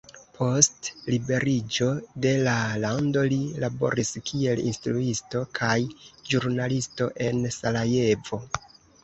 Post 0.35 0.87
liberiĝo 1.09 1.89
de 2.25 2.31
la 2.47 2.55
lando 2.85 3.25
li 3.33 3.37
laboris 3.65 4.15
kiel 4.31 4.63
instruisto 4.71 5.43
kaj 5.61 5.77
ĵurnalisto 6.33 7.11
en 7.29 7.47
Sarajevo. 7.61 8.43